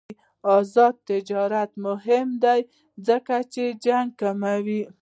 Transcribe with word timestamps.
آزاد 0.57 0.95
تجارت 1.09 1.71
مهم 1.85 2.27
دی 2.43 2.59
ځکه 3.07 3.35
چې 3.53 3.63
جنګ 3.85 4.07
کموي. 4.19 4.81